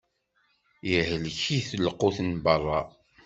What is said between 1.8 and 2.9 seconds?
lqut n berra.